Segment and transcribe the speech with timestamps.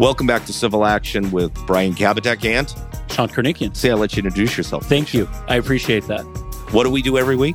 [0.00, 2.66] Welcome back to Civil Action with Brian Kabateck and
[3.12, 3.76] Sean Kernikian.
[3.76, 4.86] say I let you introduce yourself.
[4.86, 5.28] Thank you.
[5.46, 6.22] I appreciate that.
[6.72, 7.54] What do we do every week?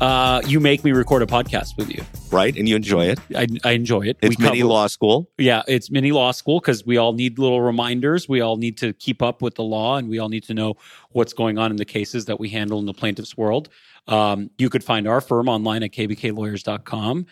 [0.00, 2.02] Uh, you make me record a podcast with you.
[2.32, 3.20] Right, and you enjoy it.
[3.36, 4.16] I, I enjoy it.
[4.20, 5.30] It's We mini cover- law school.
[5.38, 8.28] Yeah, it's mini law school because we all need little reminders.
[8.28, 10.74] We all need to keep up with the law and we all need to know
[11.12, 13.68] what's going on in the cases that we handle in the plaintiff's world.
[14.08, 17.26] Um, you could find our firm online at kbklawyers.com.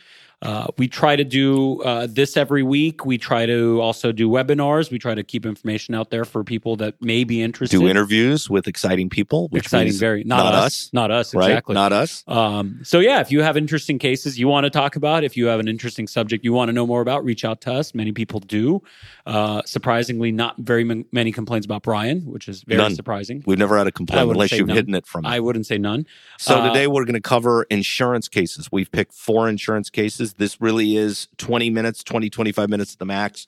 [0.45, 3.05] Uh, we try to do uh, this every week.
[3.07, 4.91] We try to also do webinars.
[4.91, 7.79] We try to keep information out there for people that may be interested.
[7.81, 9.49] Do interviews with exciting people.
[9.49, 11.51] Which Exciting, very not, not us, us, not us, right?
[11.51, 11.75] exactly.
[11.75, 12.23] Not us.
[12.29, 15.47] Um, so yeah, if you have interesting cases you want to talk about, if you
[15.47, 17.95] have an interesting subject you want to know more about, reach out to us.
[17.95, 18.83] Many people do.
[19.25, 22.95] Uh, surprisingly, not very m- many complaints about Brian, which is very None.
[22.95, 23.43] surprising.
[23.47, 24.77] We've never had a complaint unless you've none.
[24.77, 25.25] hidden it from.
[25.25, 26.07] I wouldn't say none.
[26.39, 28.69] So Uh, today we're going to cover insurance cases.
[28.71, 30.34] We've picked four insurance cases.
[30.37, 33.47] This really is 20 minutes, 20, 25 minutes at the max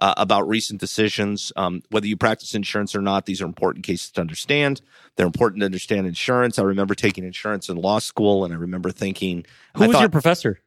[0.00, 1.52] uh, about recent decisions.
[1.56, 4.80] Um, whether you practice insurance or not, these are important cases to understand.
[5.16, 6.58] They're important to understand insurance.
[6.58, 9.44] I remember taking insurance in law school, and I remember thinking,
[9.76, 10.60] Who I was thought- your professor?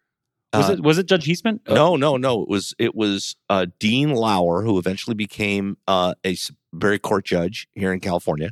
[0.53, 1.61] Was Uh, it was it Judge Heasman?
[1.67, 2.44] Uh, no, no, no.
[2.44, 7.67] It was it was uh, Dean Lauer, who eventually became uh, a Superior Court judge
[7.73, 8.52] here in California,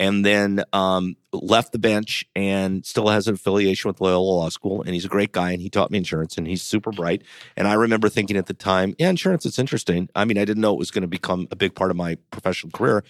[0.00, 4.80] and then um, left the bench and still has an affiliation with Loyola Law School.
[4.82, 7.22] And he's a great guy, and he taught me insurance, and he's super bright.
[7.54, 10.08] And I remember thinking at the time, yeah, insurance, it's interesting.
[10.16, 12.16] I mean, I didn't know it was going to become a big part of my
[12.30, 13.04] professional career.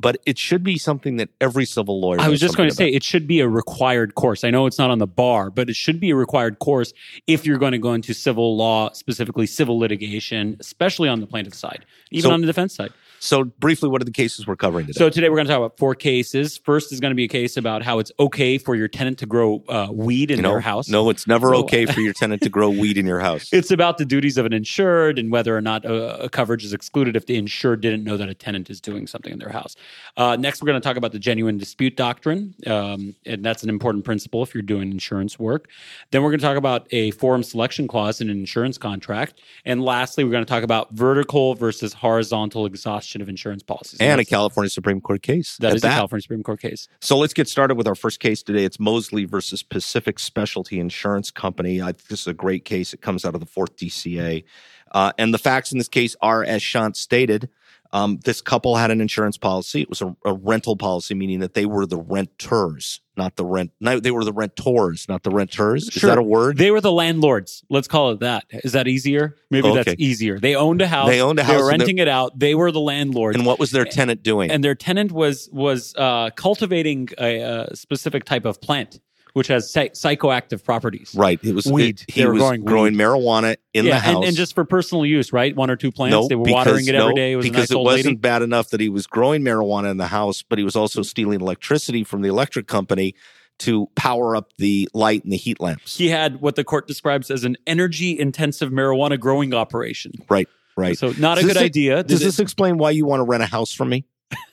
[0.00, 2.20] But it should be something that every civil lawyer.
[2.20, 4.42] I was just going to say it should be a required course.
[4.42, 6.92] I know it's not on the bar, but it should be a required course
[7.28, 11.54] if you're going to go into civil law, specifically civil litigation, especially on the plaintiff
[11.54, 12.92] side, even So- on the defense side.
[13.22, 14.98] So briefly, what are the cases we're covering today?
[14.98, 16.58] So today we're going to talk about four cases.
[16.58, 19.26] First is going to be a case about how it's okay for your tenant to
[19.26, 20.88] grow uh, weed in you know, their house.
[20.88, 23.48] no, it's never So- okay for your tenant to grow weed in your house.
[23.52, 26.72] It's about the duties of an insured and whether or not a, a coverage is
[26.72, 29.76] excluded if the insured didn't know that a tenant is doing something in their house.
[30.16, 33.68] Uh, next, we're going to talk about the genuine dispute doctrine, um, and that's an
[33.68, 35.68] important principle if you're doing insurance work.
[36.10, 39.80] Then we're going to talk about a forum selection clause in an insurance contract, and
[39.80, 44.00] lastly, we're going to talk about vertical versus horizontal exhaustion of insurance policies.
[44.00, 45.56] and a California Supreme Court case.
[45.58, 46.88] that at a California Supreme Court case.
[47.00, 48.64] So let's get started with our first case today.
[48.64, 51.82] It's Mosley versus Pacific Specialty Insurance Company.
[51.82, 52.94] I think this is a great case.
[52.94, 54.44] It comes out of the fourth DCA.
[54.92, 57.48] Uh, and the facts in this case are, as Shant stated,
[57.92, 59.82] um, this couple had an insurance policy.
[59.82, 63.70] It was a, a rental policy, meaning that they were the renters, not the rent.
[63.80, 65.88] No, they were the rentors, not the renters.
[65.88, 66.08] Is Sure.
[66.10, 66.56] that a word?
[66.56, 67.62] They were the landlords.
[67.68, 68.44] Let's call it that.
[68.64, 69.36] Is that easier?
[69.50, 70.38] Maybe that's easier.
[70.38, 71.08] They owned a house.
[71.08, 72.38] They owned a They house were renting it out.
[72.38, 73.36] They were the landlords.
[73.36, 74.50] and what was their tenant doing?
[74.50, 79.00] and their tenant was was uh, cultivating a, a specific type of plant
[79.34, 81.14] which has psychoactive properties.
[81.16, 81.38] right.
[81.42, 82.02] It was Weed.
[82.06, 83.00] it- he They were was growing growing, weed.
[83.02, 84.14] marijuana in yeah, the house.
[84.16, 85.54] and, and just for personal use, right?
[85.56, 86.12] One or two plants.
[86.12, 87.32] No, they were because, watering it every no, day.
[87.32, 88.16] It was a because nice it old wasn't lady.
[88.16, 91.40] bad enough that he was growing marijuana in the house, but he was also stealing
[91.40, 93.14] electricity from the electric company
[93.58, 95.96] to power up the light and the heat lamps.
[95.96, 100.12] He had what the court describes as an energy-intensive marijuana growing operation.
[100.28, 100.98] Right, right.
[100.98, 102.02] So not a good this- idea.
[102.02, 104.04] Does Did this explain why you want to rent a house from me?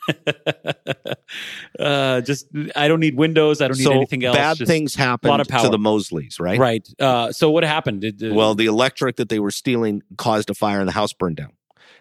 [1.79, 3.61] uh, just I don't need windows.
[3.61, 4.37] I don't need so anything else.
[4.37, 6.59] bad just- things happened lot of to the Mosleys, right?
[6.59, 6.87] Right.
[6.99, 8.01] Uh, so what happened?
[8.01, 11.13] Did, uh, Well, the electric that they were stealing caused a fire and the house
[11.13, 11.53] burned down.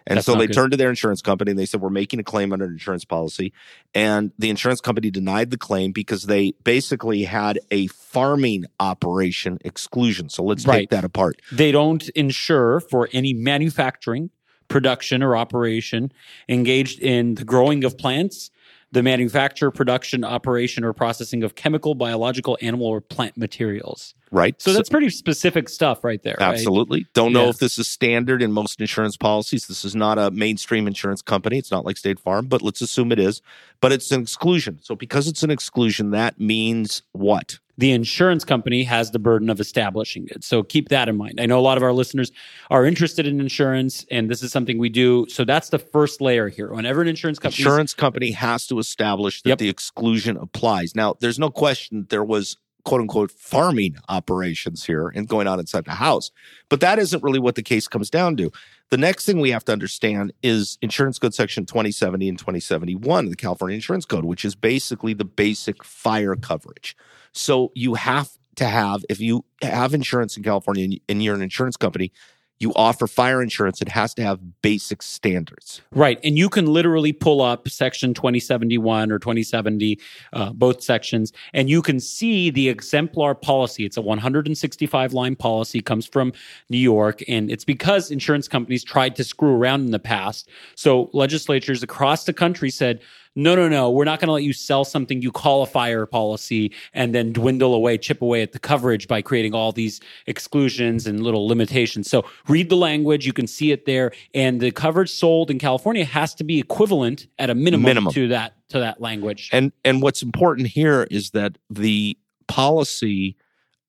[0.07, 0.53] And so they good.
[0.55, 3.05] turned to their insurance company and they said, We're making a claim under an insurance
[3.05, 3.53] policy.
[3.93, 10.29] And the insurance company denied the claim because they basically had a farming operation exclusion.
[10.29, 10.79] So let's Right.
[10.79, 11.39] take that apart.
[11.51, 14.31] they don't insure for any manufacturing,
[14.69, 16.11] production, or operation
[16.47, 18.49] engaged in the growing of plants,
[18.91, 24.15] the manufacture, production, operation, or processing of chemical, biological, animal, or plant materials.
[24.31, 24.61] Right.
[24.61, 26.35] So that's pretty specific stuff right there.
[26.39, 26.53] right?
[26.53, 27.07] Absolutely.
[27.13, 27.49] Don't know Yeah.
[27.49, 29.67] if this is standard in most insurance policies.
[29.67, 31.57] This is not a mainstream insurance company.
[31.57, 33.41] It's not like State Farm, but let's assume it is.
[33.81, 34.79] But it's an exclusion.
[34.81, 37.59] So because it's an exclusion, that means what?
[37.77, 40.43] The insurance company has the burden of establishing it.
[40.43, 41.39] So keep that in mind.
[41.39, 42.29] I know a lot of our listeners
[42.69, 45.25] are interested in insurance, and this is something we do.
[45.29, 46.73] So that's the first layer here.
[46.73, 49.57] Whenever an insurance company Insurance company has to establish that Yep.
[49.59, 50.93] the exclusion applies.
[50.93, 55.85] Now, there's no question there was quote unquote farming operations here and going on inside
[55.85, 56.31] the house.
[56.69, 58.51] But that isn't really what the case comes down to.
[58.89, 63.29] The next thing we have to understand is Insurance Code Section 2070 and 2071 of
[63.29, 66.95] the California Insurance Code, which is basically the basic fire coverage.
[67.31, 71.77] So you have to have, if you have insurance in California and- you're an insurance
[71.77, 72.11] company,
[72.59, 75.81] you offer fire insurance, it has to have basic standards.
[75.91, 76.19] Right.
[76.23, 79.99] And you can literally pull up section 2071 or 2070,
[80.33, 83.85] uh, both sections, and you can see the exemplar policy.
[83.85, 86.33] It's a 165 line policy, comes from
[86.69, 90.49] New York, and it's because insurance companies tried to screw around in the past.
[90.75, 92.99] So legislatures across the country said,
[93.35, 96.05] no, no, no, we're not going to let you sell something you call a fire
[96.05, 101.07] policy and then dwindle away, chip away at the coverage by creating all these exclusions
[101.07, 102.09] and little limitations.
[102.09, 106.03] So read the language, you can see it there, and the coverage sold in California
[106.05, 108.13] has to be equivalent at a minimum, Minimum.
[108.13, 109.49] to that to that language.
[109.51, 112.17] And and what's important here is that the
[112.47, 113.35] policy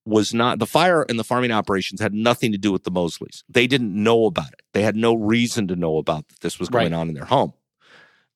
[0.06, 3.42] was not the fire and the farming operations had nothing to do with the Mosleys.
[3.48, 4.62] They didn't know about it.
[4.72, 6.98] They had no reason to know about that this was going Right.
[6.98, 7.52] on in their home.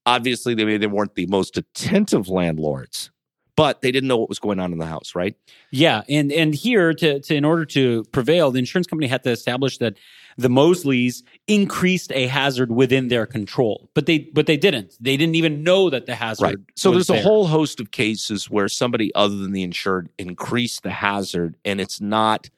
[0.06, 3.10] Obviously, they they weren't the most attentive landlords,
[3.56, 5.36] but they didn't know what was going on in the house, right?
[5.70, 9.30] Yeah, and and here to to in order to prevail, the insurance company had to
[9.30, 9.94] establish that
[10.36, 14.94] the Mosleys increased a hazard within their control, but they but they didn't.
[15.00, 16.44] They didn't even know that the hazard.
[16.44, 16.56] Right.
[16.76, 20.90] So there's a whole host of cases where somebody other than the insured increased the
[20.90, 22.50] hazard and it's not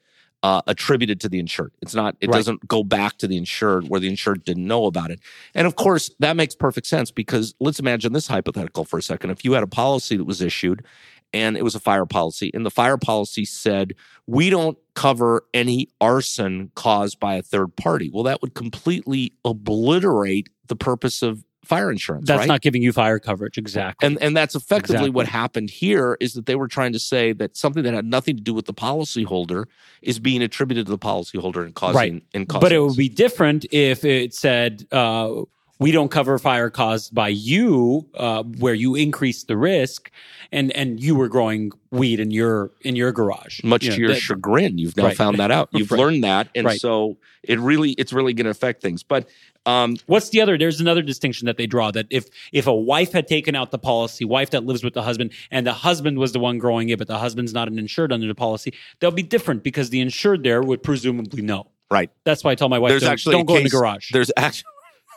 [0.47, 1.73] uh, attributed to the insured.
[1.81, 2.37] It's not, it Right.
[2.37, 5.19] doesn't go back to the insured where the insured didn't know about it.
[5.53, 9.31] And of course, that makes perfect sense because let's imagine this hypothetical for a second.
[9.31, 10.85] If you had a policy that was issued
[11.33, 13.93] and it was a fire policy and the fire policy said,
[14.25, 18.09] we don't cover any arson caused by a third party.
[18.13, 22.27] Well, that would completely obliterate the purpose of fire insurance.
[22.27, 22.47] That's right?
[22.47, 24.05] not giving you fire coverage exactly.
[24.07, 25.09] And and that's effectively Exactly.
[25.11, 28.35] what happened here is that they were trying to say that something that had nothing
[28.37, 29.65] to do with the policyholder
[30.01, 32.23] is being attributed to the policyholder and causing Right.
[32.33, 35.41] and causing but it would be different if it said uh,
[35.79, 40.09] we don't cover fire caused by you, uh, where you increase the risk,
[40.51, 43.63] and and you were growing weed in your in your garage.
[43.63, 44.77] much You to know, your that- chagrin.
[44.77, 45.17] You've now Right.
[45.17, 45.69] found that out.
[45.73, 45.99] You've Right.
[45.99, 46.79] learned that, and Right.
[46.79, 49.03] so it really it's really going to affect things.
[49.03, 49.27] But
[49.65, 50.57] um, What's the other?
[50.57, 53.77] There's another distinction that they draw that if if a wife had taken out the
[53.77, 56.97] policy, wife that lives with the husband, and the husband was the one growing it,
[56.97, 60.43] but the husband's not an insured under the policy, they'll be different because the insured
[60.43, 61.67] there would presumably know.
[61.91, 64.11] right, That's why I tell my wife, there's don't, actually don't go in the garage.
[64.11, 64.63] There's actually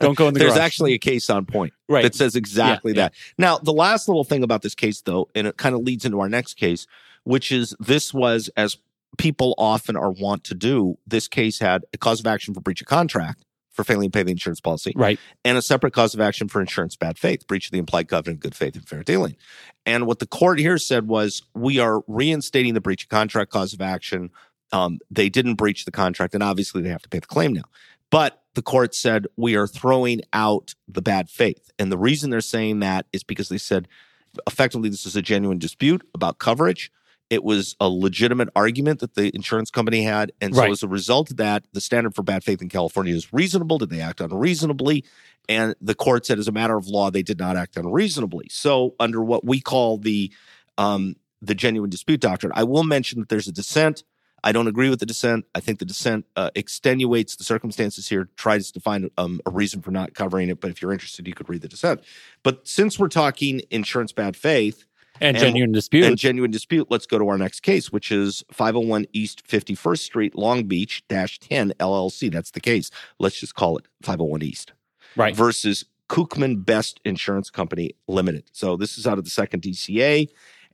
[0.00, 0.64] Don't go in the there's garage.
[0.64, 2.02] actually a case on point right.
[2.02, 3.08] that says exactly Yeah, yeah.
[3.08, 3.14] that.
[3.38, 6.20] Now, the last little thing about this case, though, and it kind of leads into
[6.20, 6.86] our next case,
[7.24, 8.78] which is this was, as
[9.18, 12.80] people often are wont to do, this case had a cause of action for breach
[12.80, 15.18] of contract for failing to pay the insurance policy right.
[15.44, 18.38] and a separate cause of action for insurance bad faith, breach of the implied covenant
[18.38, 19.36] of good faith and fair dealing.
[19.86, 23.72] And what the court here said was, we are reinstating the breach of contract cause
[23.72, 24.30] of action.
[24.72, 27.62] Um, they didn't breach the contract, and obviously they have to pay the claim now.
[28.10, 31.70] But the court said we are throwing out the bad faith.
[31.78, 33.88] And the reason they're saying that is because they said
[34.46, 36.90] effectively this is a genuine dispute about coverage.
[37.30, 40.32] It was a legitimate argument that the insurance company had.
[40.40, 40.70] And so Right.
[40.72, 43.78] as a result of that, the standard for bad faith in California is reasonable.
[43.78, 45.04] Did they act unreasonably?
[45.48, 48.48] And the court said as a matter of law, they did not act unreasonably.
[48.50, 50.32] So under what we call the
[50.76, 54.02] um, the genuine dispute doctrine, I will mention that there's a dissent.
[54.42, 55.46] I don't agree with the dissent.
[55.54, 59.82] I think the dissent uh, extenuates the circumstances here, tries to find um, a reason
[59.82, 60.60] for not covering it.
[60.60, 62.00] But if you're interested, you could read the dissent.
[62.42, 64.84] But since we're talking insurance bad faith
[65.20, 66.04] And, And- genuine dispute.
[66.04, 70.34] and genuine dispute, let's go to our next case, which is 501 East 51st Street,
[70.34, 72.30] Long Beach dash 10 LLC.
[72.32, 72.90] That's the case.
[73.18, 74.72] Let's just call it 501 East
[75.16, 75.36] right.
[75.36, 78.44] versus Kookmin Best Insurance Company Limited.
[78.52, 80.28] So this is out of the second DCA,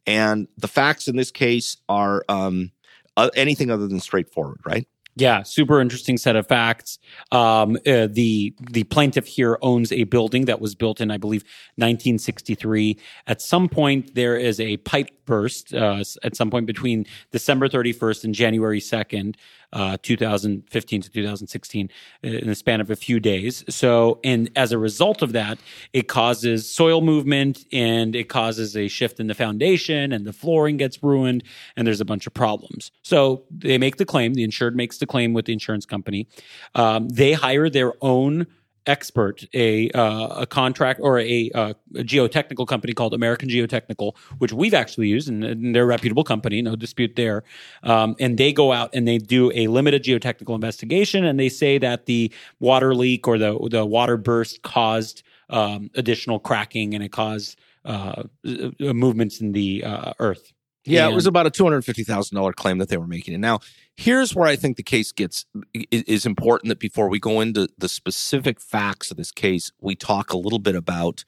[0.07, 2.71] and the facts in this case are um,
[3.17, 4.87] uh, anything other than straightforward, right?
[5.19, 6.99] Yeah, super interesting set of facts.
[7.33, 11.43] Um, uh, the the plaintiff here owns a building that was built in, I believe,
[11.77, 12.99] 1963.
[13.27, 15.73] At some point, there is a pipe burst.
[15.73, 19.37] Uh, at some point between December 31st and January 2nd,
[19.73, 21.91] uh, 2015 to 2016,
[22.25, 23.65] uh, in the span of a few days.
[23.69, 25.59] So, and as a result of that,
[25.93, 30.77] it causes soil movement and it causes a shift in the foundation, and the flooring
[30.77, 31.43] gets ruined,
[31.77, 32.91] and there's a bunch of problems.
[33.03, 34.35] So they make the claim.
[34.35, 36.27] The insured makes the claim with the insurance company.
[36.75, 38.47] Um, they hire their own
[38.87, 44.53] expert, a uh, a contract or a, uh, a geotechnical company called American Geotechnical, which
[44.53, 47.45] we've actually used, and, and they're a reputable company, no dispute there.
[47.83, 51.79] Um, and they go out and they do a limited geotechnical investigation, and they say
[51.79, 57.13] that the water leak or the the water burst caused um, additional cracking, and it
[57.13, 60.53] caused uh, uh, movements in the uh, earth.
[60.87, 63.35] Yeah, it was about a two hundred fifty thousand dollar claim that they were making.
[63.35, 63.61] And now,
[63.97, 65.45] here's where I think the case gets
[65.91, 66.69] is important.
[66.69, 70.59] That before we go into the specific facts of this case, we talk a little
[70.59, 71.25] bit about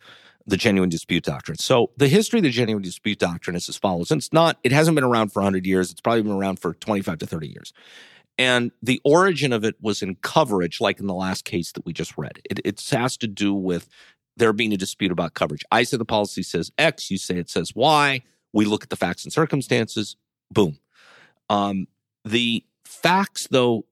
[0.47, 1.59] the genuine dispute doctrine.
[1.59, 4.11] So, the history of the genuine dispute doctrine is as follows.
[4.11, 4.59] And it's not.
[4.63, 5.91] It hasn't been around for hundred years.
[5.91, 7.73] It's probably been around for twenty five to thirty years.
[8.39, 11.93] And the origin of it was in coverage, like in the last case that we
[11.93, 12.39] just read.
[12.49, 13.89] It, it has to do with
[14.37, 15.65] there being a dispute about coverage.
[15.73, 18.23] I say the policy says X, you say it says Y.
[18.53, 20.17] We look at the facts and circumstances.
[20.51, 20.79] Boom.
[21.51, 21.87] Um,
[22.25, 23.85] the facts, though,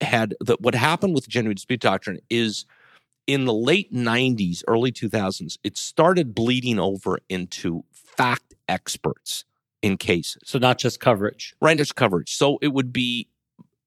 [0.00, 2.66] had that what happened with the genuine dispute doctrine is
[3.26, 9.44] in the late 90s, early 2000s, it started bleeding over into fact experts
[9.80, 10.42] in cases.
[10.44, 11.54] So not just coverage.
[11.60, 12.34] Right, just coverage.
[12.34, 13.28] So it would be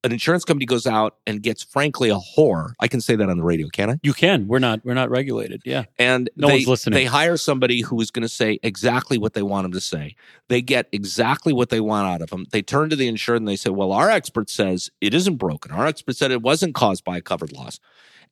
[0.06, 2.72] an insurance company goes out and gets frankly a whore.
[2.80, 3.94] I can say that on the radio, can I?
[4.02, 4.46] You can.
[4.46, 5.62] We're not we're not regulated.
[5.64, 5.84] Yeah.
[5.98, 6.96] And No they, one's listening.
[6.96, 10.16] They hire somebody who is going to say exactly what they want them to say.
[10.48, 12.46] They get exactly what they want out of them.
[12.52, 15.72] They turn to the insured and they say, "Well, our expert says it isn't broken.
[15.72, 17.80] Our expert said it wasn't caused by a covered loss."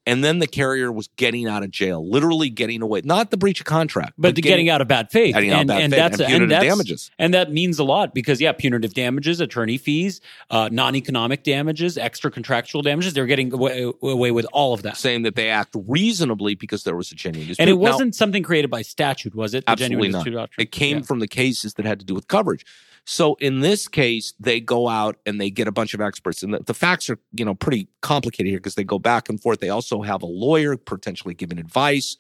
[0.07, 3.61] And then the carrier was getting out of jail, literally getting away, not the breach
[3.61, 5.35] of contract, But, the getting, out of bad faith.
[5.35, 7.11] getting out of and, bad and faith that's and punitive that's, damages.
[7.19, 10.21] And that means a lot because yeah, punitive damages, attorney fees,
[10.51, 14.99] uh, non-economic damages, extra contractual damages, they're getting away, away with all of that.
[14.99, 17.63] saying that they act reasonably because there was a genuine dispute.
[17.63, 19.65] And it wasn't something created by statute, was it?
[19.65, 20.41] The Absolutely genuine not.
[20.43, 20.63] doctrine?
[20.63, 21.03] It came Yeah.
[21.05, 22.67] from the cases that had to do with coverage.
[23.07, 26.55] So in this case, they go out and they get a bunch of experts, and
[26.55, 29.61] the, the facts are you know pretty complicated here because they go back and forth.
[29.61, 32.17] They also have a lawyer potentially giving advice.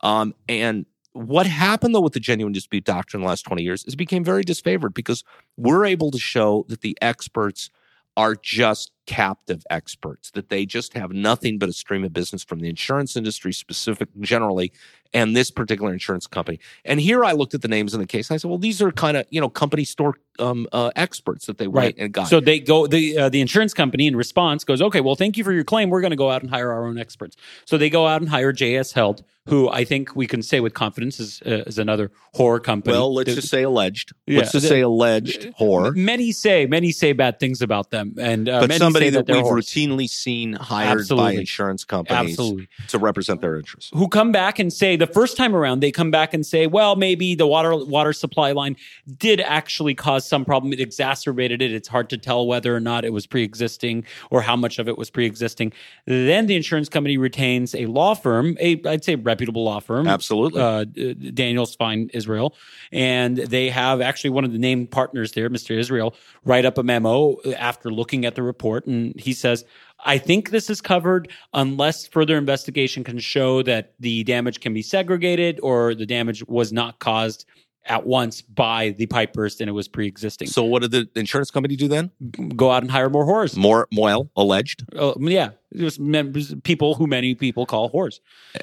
[0.00, 3.84] Um, and what happened though with the genuine dispute doctrine in the last twenty years
[3.84, 5.24] is it became very disfavored because
[5.56, 7.70] we're able to show that the experts
[8.18, 12.58] are just captive experts that they just have nothing but a stream of business from
[12.60, 14.70] the insurance industry specific generally
[15.14, 18.28] and this particular insurance company and here i looked at the names in the case
[18.28, 21.46] and i said well these are kind of you know company store um, uh, experts
[21.46, 21.94] that they went Right.
[21.96, 25.14] and got So they go the uh, the insurance company in response goes, okay, well,
[25.16, 25.90] thank you for your claim.
[25.90, 27.36] We're going to go out and hire our own experts.
[27.64, 30.74] So they go out and hire JS Held, who I think we can say with
[30.74, 32.94] confidence is uh, is another horror company.
[32.96, 34.38] well let's just say alleged Yeah.
[34.40, 38.60] let's just say alleged whore Many say many say bad things about them, and uh,
[38.60, 42.98] but many somebody say that, they're we've routinely seen hired by insurance companies absolutely to
[42.98, 46.34] represent their interests who come back and say the first time around they come back
[46.34, 48.76] and say, well, maybe the water water supply line
[49.16, 50.72] did actually cause some problem.
[50.72, 51.72] It exacerbated it.
[51.72, 54.98] It's hard to tell whether or not it was pre-existing or how much of it
[54.98, 55.72] was pre-existing.
[56.06, 60.60] Then the insurance company retains a law firm, a I'd say reputable law firm, absolutely
[60.60, 62.54] uh, Daniels Fine Israel,
[62.92, 65.76] and they have actually one of the named partners there, Mr.
[65.78, 66.14] Israel,
[66.44, 69.64] write up a memo after looking at the report, and he says,
[70.04, 74.82] "I think this is covered unless further investigation can show that the damage can be
[74.82, 77.46] segregated or the damage was not caused."
[77.88, 80.48] At once by the pipe burst and it was pre-existing.
[80.48, 82.10] so what did the insurance company do then
[82.54, 83.56] Go out and hire more whores.
[83.56, 88.20] more well alleged Uh, yeah, it was members, people who many people call whores.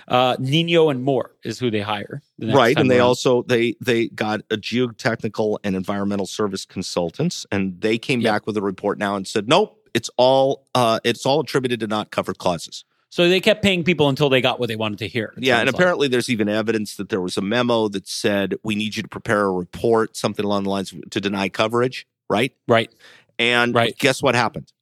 [0.07, 2.21] Uh, Ninyo and Moore is who they hire.
[2.37, 3.07] the right and they around.
[3.07, 8.55] also they they got a geotechnical and environmental service consultants and they came back with
[8.57, 12.37] a report now and said nope it's all uh it's all attributed to not covered
[12.37, 12.83] clauses
[13.15, 15.33] So they kept paying people until they got what they wanted to hear.
[15.37, 15.75] yeah and like.
[15.75, 19.07] apparently there's even evidence that there was a memo that said we need you to
[19.07, 22.91] prepare a report something along the lines of, to deny coverage right right.
[23.39, 23.97] and Right.
[23.97, 24.73] guess what happened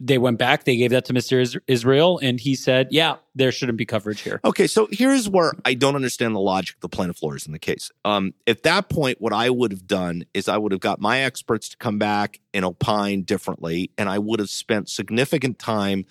[0.00, 0.64] They went back.
[0.64, 4.40] They gave that to Mister Israel, and he said, "Yeah, there shouldn't be coverage here."
[4.44, 7.58] Okay, so here's where I don't understand the logic of the plaintiff lawyers in the
[7.58, 7.90] case.
[8.04, 11.20] Um, at that point, what I would have done is I would have got my
[11.20, 16.06] experts to come back and opine differently, and I would have spent significant time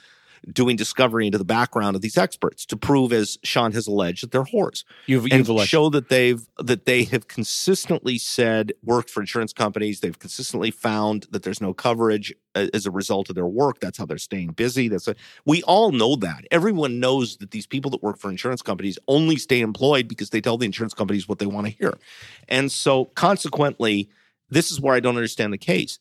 [0.51, 4.31] doing discovery into the background of these experts to prove, as Sean has alleged, that
[4.31, 9.21] they're whores You've, and you've show that they've that they have consistently said worked for
[9.21, 9.99] insurance companies.
[9.99, 13.79] They've consistently found that there's no coverage uh, as a result of their work.
[13.79, 14.87] That's how they're staying busy.
[14.87, 15.15] That's a,
[15.45, 16.45] we all know that.
[16.51, 20.41] Everyone knows that these people that work for insurance companies only stay employed because they
[20.41, 21.93] tell the insurance companies what they want to hear,
[22.47, 24.09] and so consequently,
[24.49, 25.99] this is where I don't understand the case.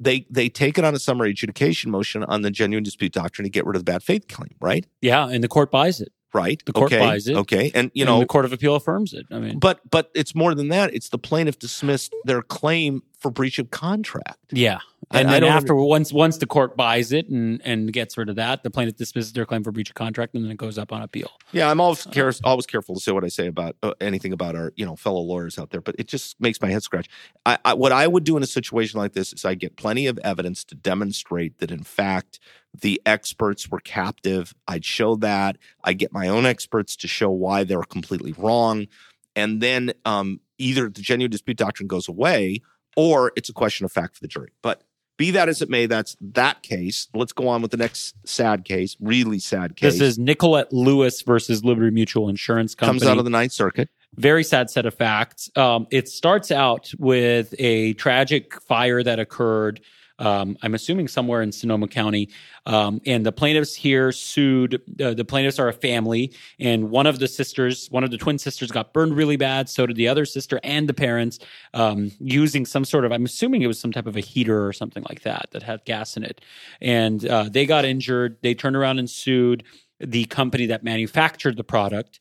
[0.00, 3.50] They they take it on a summary adjudication motion on the genuine dispute doctrine to
[3.50, 4.86] get rid of the bad faith claim, right?
[5.00, 6.12] yeah, and the court buys it.
[6.34, 6.62] Right.
[6.66, 6.98] The court okay.
[6.98, 7.36] buys it.
[7.36, 9.24] Okay, and you and know the court of appeal affirms it.
[9.30, 10.92] I mean, but but it's more than that.
[10.92, 14.38] It's the plaintiff dismissed their claim for breach of contract.
[14.50, 14.78] yeah,
[15.10, 18.28] and I then don't after once once the court buys it and and gets rid
[18.28, 20.78] of that, the plaintiff dismisses their claim for breach of contract, and then it goes
[20.78, 21.30] up on appeal.
[21.52, 24.54] Yeah, I'm always care, always careful to say what I say about uh, anything about
[24.54, 27.08] our you know fellow lawyers out there, but it just makes my head scratch.
[27.46, 30.06] I, I, what I would do in a situation like this is I get plenty
[30.06, 32.38] of evidence to demonstrate that in fact
[32.78, 34.54] the experts were captive.
[34.66, 35.56] I'd show that.
[35.84, 38.86] I get my own experts to show why they're completely wrong,
[39.34, 42.60] and then um, either the genuine dispute doctrine goes away
[42.98, 44.50] or it's a question of fact for the jury.
[44.60, 44.82] But
[45.18, 47.06] be that as it may, that's that case.
[47.14, 49.94] Let's go on with the next sad case, really sad case.
[49.94, 52.98] This is Nicolette Lewis versus Liberty Mutual Insurance Company.
[52.98, 53.88] comes out of the Ninth Circuit.
[54.16, 55.48] very sad set of facts.
[55.54, 59.80] Um, it starts out with a tragic fire that occurred
[60.18, 62.28] Um, I'm assuming somewhere in Sonoma County.
[62.66, 64.82] Um, and the plaintiffs here sued.
[65.00, 68.38] Uh, the plaintiffs are a family, and one of the sisters, one of the twin
[68.38, 69.68] sisters, got burned really bad.
[69.68, 71.38] So did the other sister and the parents,
[71.74, 73.12] um, using some sort of.
[73.12, 75.84] I'm assuming it was some type of a heater or something like that that had
[75.84, 76.40] gas in it,
[76.80, 78.36] and uh, they got injured.
[78.42, 79.64] They turned around and sued
[80.00, 82.20] the company that manufactured the product,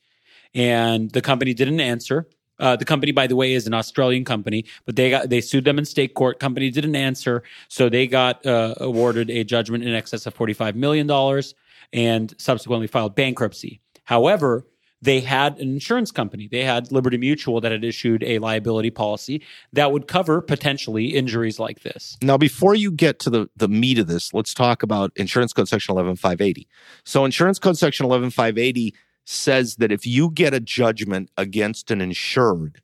[0.54, 2.28] and the company didn't answer.
[2.60, 5.66] Uh, the company, by the way, is an Australian company, but they got they sued
[5.66, 6.40] them in state court.
[6.40, 10.76] Company didn't answer, so they got uh, awarded a judgment in excess of forty five
[10.76, 11.54] million dollars,
[11.94, 13.82] and subsequently filed bankruptcy.
[14.06, 14.66] However,
[15.02, 16.48] they had an insurance company.
[16.48, 21.60] They had Liberty Mutual that had issued a liability policy that would cover potentially injuries
[21.60, 22.18] like this.
[22.22, 25.68] Now, before you get to the, the meat of this, let's talk about Insurance Code
[25.68, 26.68] Section 11580.
[27.04, 28.96] So, Insurance Code Section 11580
[29.30, 32.82] says that if you get a judgment against an insured,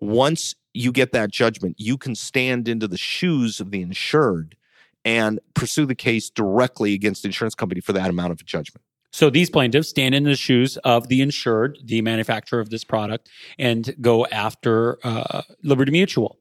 [0.00, 4.56] once you get that judgment, you can stand into the shoes of the insured
[5.04, 8.82] and pursue the case directly against the insurance company for that amount of judgment.
[9.12, 13.28] So these plaintiffs stand in the shoes of the insured, the manufacturer of this product,
[13.58, 16.40] and go after uh, Liberty Mutual.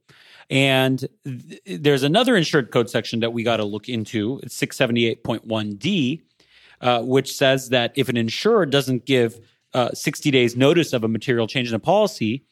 [0.50, 4.40] And th- there's another insured code section that we got to look into.
[4.42, 6.22] It's 678.1D,
[6.84, 9.40] uh, which says that if an insurer doesn't give
[9.74, 12.44] uh, 60 days notice of a material change in a policy,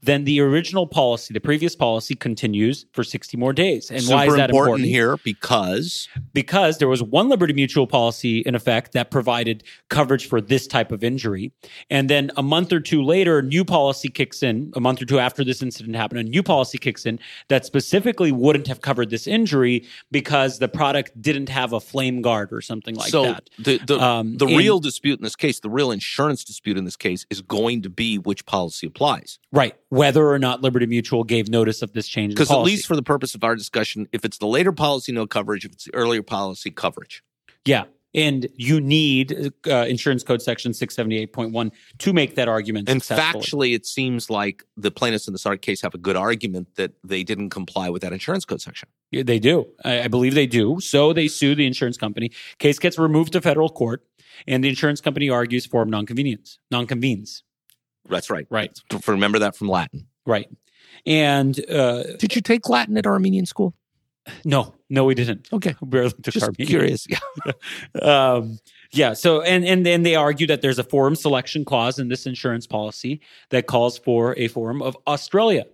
[0.00, 3.90] then the original policy, the previous policy, continues for 60 more days.
[3.90, 4.88] And Super why is that important?
[4.88, 5.16] here?
[5.24, 10.66] Because because there was one Liberty Mutual policy in effect that provided coverage for this
[10.66, 11.52] type of injury.
[11.90, 15.04] And then a month or two later, a new policy kicks in, a month or
[15.04, 17.18] two after this incident happened, a new policy kicks in
[17.48, 22.52] that specifically wouldn't have covered this injury because the product didn't have a flame guard
[22.52, 23.50] or something like so that.
[23.58, 26.84] the the, Um, the and- real dispute in this case, the real insurance dispute in
[26.84, 29.38] this case, is going to be which policy applies.
[29.52, 29.74] Right.
[29.92, 33.02] Whether or not Liberty Mutual gave notice of this change Because at least for the
[33.02, 35.66] purpose of our discussion, if it's the later policy, no coverage.
[35.66, 37.22] If it's the earlier policy, coverage.
[37.66, 37.84] Yeah.
[38.14, 43.84] And you need uh, insurance code section 678.1 to make that argument And factually, it
[43.84, 47.50] seems like the plaintiffs in this art case have a good argument that they didn't
[47.50, 48.88] comply with that insurance code section.
[49.10, 49.66] Yeah, They do.
[49.84, 50.80] I, I believe they do.
[50.80, 52.30] So they sue the insurance company.
[52.58, 54.02] Case gets removed to federal court,
[54.46, 57.42] and the insurance company argues for nonconvenience, nonconvenes.
[58.08, 58.46] That's right.
[58.50, 58.76] Right.
[59.06, 60.06] Remember that from Latin.
[60.26, 60.48] Right.
[61.06, 63.74] And uh, Did you take Latin at Armenian school?
[64.44, 65.48] no, no, we didn't.
[65.52, 65.74] Okay.
[65.80, 66.68] We barely took Just Armenian.
[66.68, 67.06] curious.
[67.08, 67.52] Yeah.
[68.02, 68.58] um,
[68.92, 69.14] yeah.
[69.14, 72.66] So, and and then they argue that there's a forum selection clause in this insurance
[72.66, 75.64] policy that calls for a forum of Australia,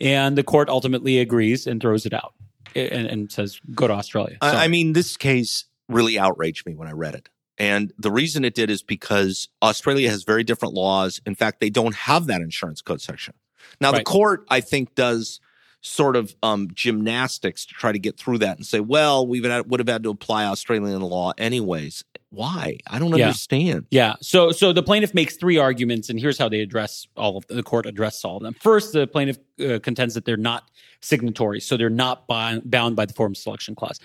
[0.00, 2.34] and the court ultimately agrees and throws it out
[2.74, 4.38] and, and says go to Australia.
[4.42, 7.28] So- I, I mean, this case really outraged me when I read it.
[7.58, 11.20] And the reason it did is because Australia has very different laws.
[11.26, 13.34] In fact, they don't have that insurance code section.
[13.80, 15.40] Now, the court, I think, does
[15.80, 19.50] sort of um, gymnastics to try to get through that and say, well, we would
[19.50, 22.04] have, had to apply Australian law anyways.
[22.30, 22.78] Why?
[22.88, 23.26] I don't Yeah.
[23.26, 23.86] understand.
[23.90, 24.14] Yeah.
[24.20, 27.62] So so the plaintiff makes three arguments, and here's how they address all of the
[27.62, 28.54] court addressed all of them.
[28.60, 30.68] First, the plaintiff uh, contends that they're not
[31.00, 33.98] signatories, so they're not bi- bound by the forum selection clause.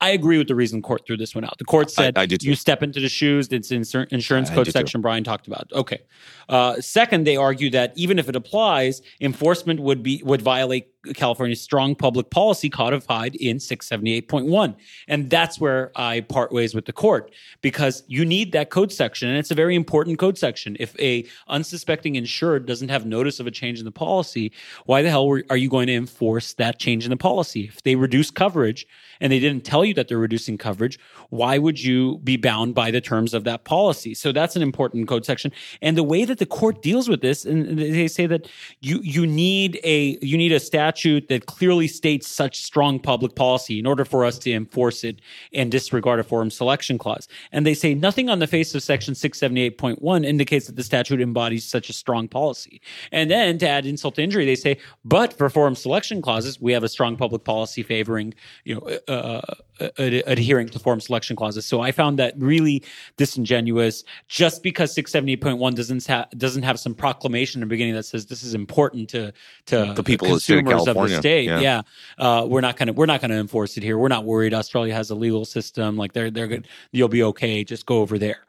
[0.00, 1.58] I agree with the reason court threw this one out.
[1.58, 2.38] The court said I too.
[2.42, 3.48] you step into the shoes.
[3.50, 4.78] It's insur- insurance code do too.
[4.78, 5.70] section Brian talked about.
[5.72, 6.00] Okay.
[6.48, 11.60] Uh, second, they argue that even if it applies, enforcement would be would violate California's
[11.60, 14.76] strong public policy codified in 678.1.
[15.08, 17.32] And that's where I part ways with the court
[17.62, 20.76] because you need that code section and it's a very important code section.
[20.78, 24.52] If a unsuspecting insured doesn't have notice of a change in the policy,
[24.84, 27.64] why the hell are you going to enforce that change in the policy?
[27.64, 28.86] If they reduce coverage
[29.20, 30.98] and they didn't tell you that they're reducing coverage,
[31.30, 34.12] why would you be bound by the terms of that policy?
[34.12, 35.50] So that's an important code section.
[35.80, 39.26] And the way that the court deals with this, and they say that you you
[39.26, 40.89] need a you need a statute
[41.28, 45.20] that clearly states such strong public policy in order for us to enforce it
[45.52, 47.28] and disregard a forum selection clause.
[47.52, 51.64] And they say nothing on the face of section 678.1 indicates that the statute embodies
[51.64, 52.80] such a strong policy.
[53.12, 56.72] And then to add insult to injury, they say, but for forum selection clauses, we
[56.72, 59.40] have a strong public policy favoring, you know, uh,
[59.80, 61.64] uh, ad- adhering to forum selection clauses.
[61.66, 62.84] So I found that really
[63.16, 64.04] disingenuous.
[64.28, 68.42] Just because 678.1 doesn't ha- doesn't have some proclamation in the beginning that says this
[68.42, 69.32] is important to
[69.66, 71.44] to The people of the state of consumers of the state.
[71.46, 71.60] Yeah.
[71.60, 71.82] Yeah,
[72.18, 73.98] uh, we're not gonna we're not gonna enforce it here.
[73.98, 74.54] We're not worried.
[74.54, 75.96] Australia has a legal system.
[75.96, 76.66] Like they're they're good.
[76.92, 77.64] You'll be okay.
[77.64, 78.40] Just go over there.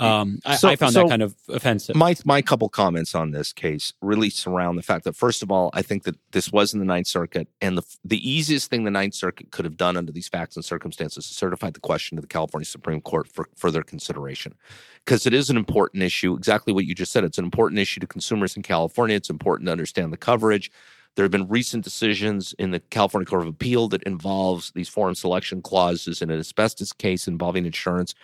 [0.00, 1.96] Um, I, So- I found so- that kind of offensive.
[1.96, 5.70] My my couple comments on this case really surround the fact that first of all,
[5.72, 8.92] I think that this was in the Ninth Circuit, and the the easiest thing the
[8.92, 12.20] Ninth Circuit could have done under these facts and circumstances is certify the question to
[12.20, 14.54] the California Supreme Court for further consideration,
[15.04, 16.32] because it is an important issue.
[16.36, 17.24] Exactly what you just said.
[17.24, 19.16] It's an important issue to consumers in California.
[19.16, 20.70] It's important to understand the coverage.
[21.18, 25.16] There have been recent decisions in the California Court of Appeal that involves these forum
[25.16, 28.14] selection clauses in an asbestos case involving insurance.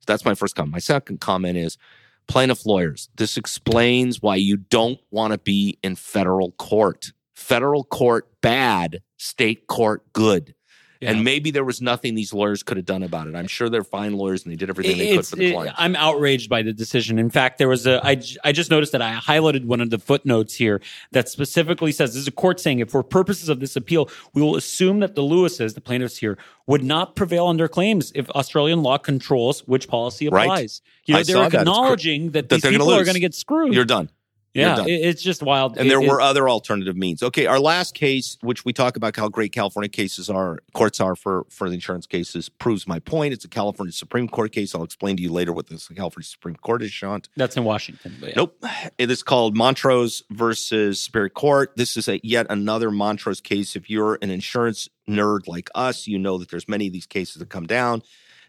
[0.00, 0.72] So that's my first comment.
[0.72, 1.78] My second comment is
[2.26, 3.08] plaintiff lawyers.
[3.14, 7.12] This explains why you don't want to be in federal court.
[7.36, 10.52] Federal court bad, state court good.
[11.00, 11.12] Yeah.
[11.12, 13.34] And maybe there was nothing these lawyers could have done about it.
[13.34, 15.74] I'm sure they're fine lawyers and they did everything they could for the it- client.
[15.78, 17.18] I'm outraged by the decision.
[17.18, 19.98] In fact, there was a I, I just noticed that I highlighted one of the
[19.98, 20.82] footnotes here
[21.12, 24.42] that specifically says this is a court saying if for purposes of this appeal, we
[24.42, 26.36] will assume that the Lewises, the plaintiffs here,
[26.66, 30.44] would not prevail on their claims if Australian law controls which policy Right.
[30.44, 30.82] applies.
[31.06, 31.60] You know, I they're saw that.
[31.60, 33.72] Acknowledging that, that these they're gonna people are going to get screwed.
[33.74, 34.10] You're done.
[34.52, 35.76] Yeah, it's just wild.
[35.76, 37.22] And It- there it- were other alternative means.
[37.22, 41.14] Okay, our last case, which we talk about how great California cases are, courts are
[41.14, 43.32] for for the insurance cases, proves my point.
[43.32, 44.74] It's a California Supreme Court case.
[44.74, 47.22] I'll explain to you later what this California Supreme Court is, Sean.
[47.36, 48.16] that's in Washington.
[48.22, 48.32] Yeah.
[48.36, 48.64] Nope.
[48.98, 51.72] It is called Montrose versus Superior Court.
[51.76, 53.76] This is a yet another Montrose case.
[53.76, 57.36] If you're an insurance nerd like us, you know that there's many of these cases
[57.36, 58.02] that come down.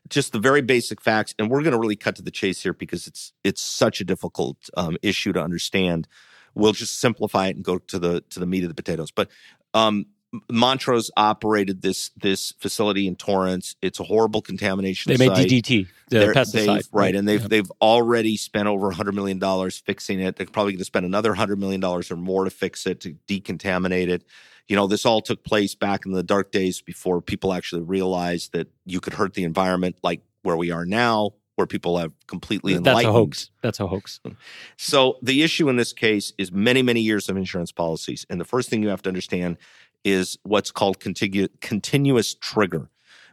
[0.09, 2.73] Just the very basic facts, and we're going to really cut to the chase here
[2.73, 6.07] because it's it's such a difficult um, issue to understand.
[6.53, 9.11] We'll just simplify it and go to the to the meat of the potatoes.
[9.11, 9.29] But
[9.73, 10.07] um,
[10.49, 13.75] Montrose operated this this facility in Torrance.
[13.81, 15.13] It's a horrible contamination.
[15.13, 15.47] They made site.
[15.49, 17.15] DDT, the They're- pesticide, right?
[17.15, 17.47] And they've Yeah.
[17.47, 20.35] they've already spent over hundred million dollars fixing it.
[20.35, 23.15] They're probably going to spend another hundred million dollars or more to fix it to
[23.27, 24.23] decontaminate it.
[24.67, 28.53] You know, this all took place back in the dark days before people actually realized
[28.53, 32.77] that you could hurt the environment, like where we are now, where people have completely
[32.77, 33.51] That's a hoax.
[33.61, 34.19] That's a hoax.
[34.77, 38.25] So the issue in this case is many, many years of insurance policies.
[38.29, 39.57] And the first thing you have to understand
[40.03, 42.89] is what's called contigu- continuous trigger,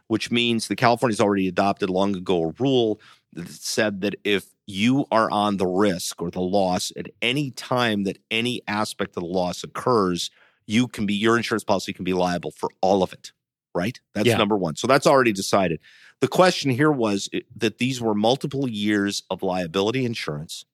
[0.07, 2.99] which means the California's already adopted long ago a rule
[3.33, 8.03] that said that if you are on the risk or the loss at any time
[8.03, 10.29] that any aspect of the loss occurs,
[10.69, 13.31] you can be your insurance policy can be liable for all of it.
[13.75, 13.99] Right?
[14.13, 14.37] That's Yeah.
[14.37, 14.75] number one.
[14.75, 15.79] So that's already decided.
[16.21, 20.65] The question here was eh, that these were multiple years of liability insurance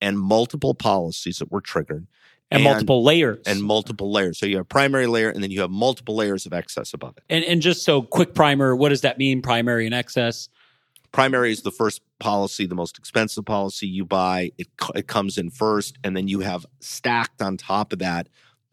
[0.00, 2.06] and multiple policies that were triggered
[2.50, 3.42] And, multiple layers.
[3.46, 4.38] and multiple layers.
[4.38, 7.24] So you have primary layer and then you have multiple layers of excess above it.
[7.28, 9.42] And and just so quick primer, what does that mean?
[9.42, 10.48] Primary and excess.
[11.12, 14.52] Primary is the first policy, the most expensive policy you buy.
[14.58, 18.28] It, it comes in first, and then you have stacked on top of that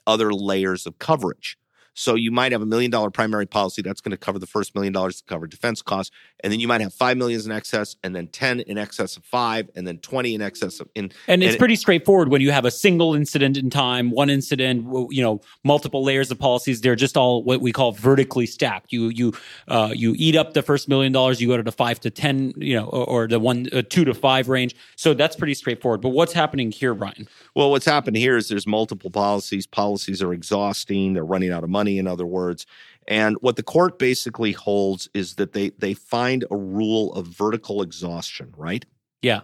[0.07, 1.57] other layers of coverage.
[1.95, 4.73] So you might have a million dollar primary policy that's going to cover the first
[4.75, 7.95] million dollars to cover defense costs, and then you might have five millions in excess,
[8.03, 11.41] and then ten in excess of five, and then twenty in excess of in And
[11.43, 14.85] it's And it- pretty straightforward when you have a single incident in time, one incident,
[15.11, 16.81] you know, multiple layers of policies.
[16.81, 18.91] They're just all what we call vertically stacked.
[18.91, 19.33] You you
[19.67, 22.53] uh, you eat up the first million dollars, you go to the five to ten,
[22.57, 24.75] you know, or, or the one uh, two to five range.
[24.95, 26.01] So that's pretty straightforward.
[26.01, 27.27] But what's happening here, Brian?
[27.55, 29.67] Well, what's happened here is there's multiple policies.
[29.67, 31.13] Policies are exhausting.
[31.13, 32.65] They're running out of money, in other words.
[33.07, 37.81] And what the court basically holds is that they they find a rule of vertical
[37.81, 38.85] exhaustion, right?
[39.21, 39.41] Yeah.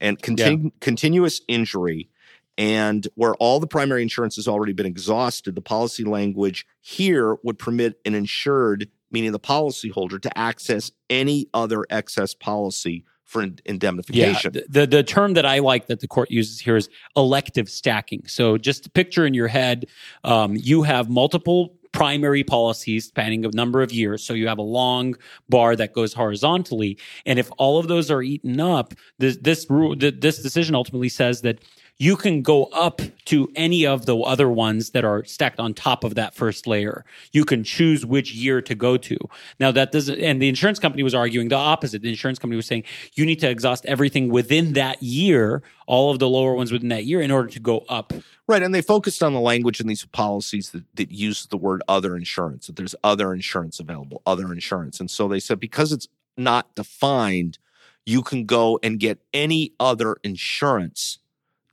[0.00, 2.08] And contin- continuous injury.
[2.56, 7.56] And where all the primary insurance has already been exhausted, the policy language here would
[7.56, 14.52] permit an insured, meaning the policyholder, to access any other excess policy for indemnification.
[14.54, 18.26] Yeah, the the term that I like that the court uses here is elective stacking.
[18.26, 19.86] So just picture in your head,
[20.24, 24.22] um, you have multiple primary policies spanning a number of years.
[24.22, 25.16] So you have a long
[25.48, 29.96] bar that goes horizontally, and if all of those are eaten up, this this rule,
[29.96, 31.60] this decision ultimately says that.
[32.00, 36.04] You can go up to any of the other ones that are stacked on top
[36.04, 37.04] of that first layer.
[37.32, 39.16] You can choose which year to go to.
[39.58, 42.02] Now that doesn't, and the insurance company was arguing the opposite.
[42.02, 42.84] The insurance company was saying
[43.14, 47.04] you need to exhaust everything within that year, all of the lower ones within that
[47.04, 48.12] year in order to go up.
[48.46, 48.62] Right.
[48.62, 52.16] And they focused on the language in these policies that, that use the word other
[52.16, 55.00] insurance, that there's other insurance available, other insurance.
[55.00, 56.06] And so they said because it's
[56.36, 57.58] not defined,
[58.06, 61.18] you can go and get any other insurance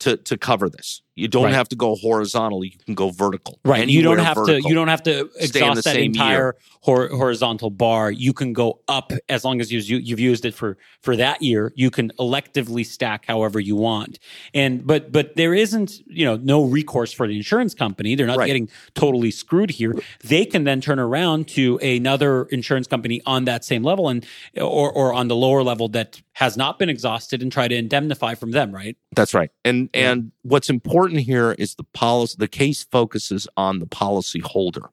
[0.06, 1.02] to, to cover this.
[1.16, 1.54] You don't Right.
[1.54, 3.60] have to go horizontal, you can go vertical.
[3.64, 3.88] Right.
[3.88, 4.62] you don't have vertical.
[4.64, 4.68] to.
[4.70, 5.44] You don't have to Stay in the
[5.80, 8.12] exhaust that entire hor- horizontal bar.
[8.12, 11.72] You can go up as long as you, you've used it for for that year.
[11.76, 14.20] You can electively stack however you want.
[14.54, 18.16] And but but there isn't you know no recourse for the insurance company.
[18.16, 18.48] They're not Right.
[18.48, 19.96] getting totally screwed here.
[20.22, 24.26] They can then turn around to another insurance company on that same level and
[24.60, 28.36] or or on the lower level that has not been exhausted and try to indemnify
[28.36, 28.74] from them.
[28.76, 28.98] Right.
[29.16, 29.50] That's right.
[29.64, 30.12] And Yeah.
[30.12, 34.90] and what's important here is the policy the case focuses on the policy holder.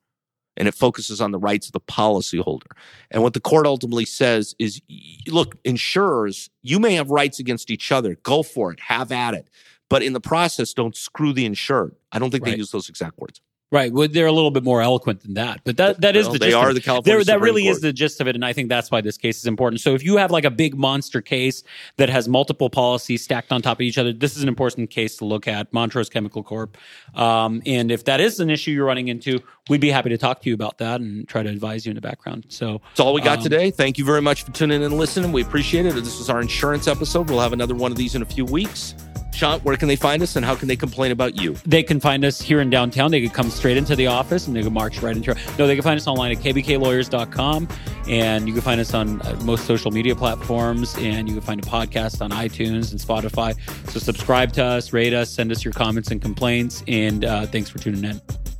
[0.56, 2.66] And it focuses on the rights of the policy holder.
[3.10, 4.82] And what the court ultimately says is
[5.26, 8.16] look, insurers, you may have rights against each other.
[8.22, 8.78] Go for it.
[8.80, 9.48] Have at it.
[9.88, 11.96] But in the process, don't screw the insured.
[12.12, 12.52] I don't think Right.
[12.52, 13.40] they use those exact words.
[13.72, 13.90] Right.
[13.90, 16.38] Well, they're a little bit more eloquent than that, but that that is Well, the
[16.40, 16.74] they gist of are it.
[16.74, 19.16] the California that really is the gist of it, and I think that's why this
[19.16, 19.80] case is important.
[19.80, 21.64] So, if you have like a big monster case
[21.96, 25.16] that has multiple policies stacked on top of each other, this is an important case
[25.16, 25.72] to look at.
[25.72, 26.76] Montrose Chemical Corp,
[27.14, 30.42] um, and if that is an issue you're running into, we'd be happy to talk
[30.42, 32.44] to you about that and try to advise you in the background.
[32.50, 33.70] So, That's all we got Um, today.
[33.70, 35.32] Thank you very much for tuning in and listening.
[35.32, 35.94] We appreciate it.
[35.94, 37.30] This was our insurance episode.
[37.30, 38.94] We'll have another one of these in a few weeks.
[39.32, 41.56] Sean, where can they find us and how can they complain about you?
[41.66, 43.10] they can find us here in downtown.
[43.10, 45.34] They could come straight into the office and they can march right into.
[45.58, 47.68] No, they can find us online at kbklawyers.com,
[48.08, 51.64] and you can find us on uh, most social media platforms, and you can find
[51.64, 53.56] a podcast on iTunes and Spotify.
[53.90, 57.70] So subscribe to us, rate us, send us your comments and complaints, and uh, thanks
[57.70, 58.51] for tuning in.